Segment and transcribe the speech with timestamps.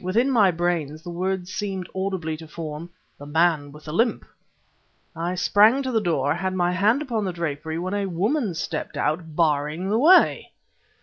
[0.00, 2.88] Within my brain the words seemed audibly to form:
[3.18, 4.24] "The man with the limp!"
[5.14, 7.78] I sprang to the door; I had my hand upon the drapery...
[7.78, 10.52] when a woman stepped out, barring the way!